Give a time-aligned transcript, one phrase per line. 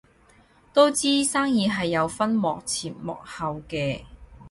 [0.73, 4.01] 都知生意係有分幕前幕後嘅